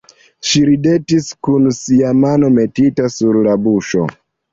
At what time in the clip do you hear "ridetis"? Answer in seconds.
0.67-1.27